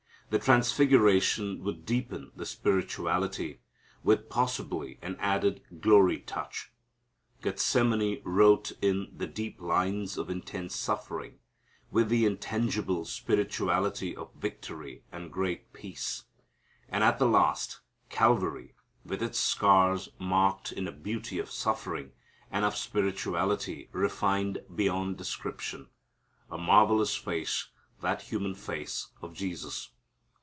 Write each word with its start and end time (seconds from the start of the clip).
The 0.31 0.39
Transfiguration 0.39 1.61
would 1.65 1.85
deepen 1.85 2.31
the 2.33 2.45
spirituality, 2.45 3.59
with 4.01 4.29
possibly 4.29 4.97
an 5.01 5.17
added 5.19 5.61
glory 5.81 6.19
touch. 6.19 6.71
Gethsemane 7.41 8.21
wrote 8.23 8.71
in 8.81 9.11
the 9.13 9.27
deep 9.27 9.59
lines 9.59 10.17
of 10.17 10.29
intense 10.29 10.73
suffering, 10.73 11.39
with 11.91 12.07
the 12.07 12.25
intangible 12.25 13.03
spirituality 13.03 14.15
of 14.15 14.33
victory 14.33 15.03
and 15.11 15.33
great 15.33 15.73
peace. 15.73 16.23
And, 16.87 17.03
at 17.03 17.19
the 17.19 17.27
last, 17.27 17.81
Calvary 18.07 18.73
with 19.03 19.21
its 19.21 19.37
scars 19.37 20.07
marked 20.17 20.71
in 20.71 20.87
a 20.87 20.93
beauty 20.93 21.39
of 21.39 21.51
suffering 21.51 22.13
and 22.49 22.63
of 22.63 22.77
spirituality 22.77 23.89
refined 23.91 24.59
beyond 24.73 25.17
description. 25.17 25.89
A 26.49 26.57
marvellous 26.57 27.17
face 27.17 27.67
that 27.99 28.21
human 28.21 28.55
face 28.55 29.09
of 29.21 29.33
Jesus. 29.33 29.89